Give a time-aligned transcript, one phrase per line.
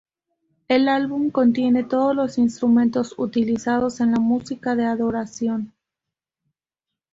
[0.67, 5.73] El álbum contiene todos los instrumentos utilizados en la música de adoración.